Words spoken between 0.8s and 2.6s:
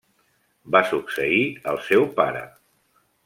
succeir al seu pare.